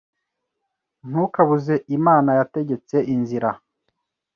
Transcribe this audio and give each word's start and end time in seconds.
Ntukabuze 1.07 1.73
Imana 1.97 2.29
yategetse 2.39 2.95
inzira 3.13 3.49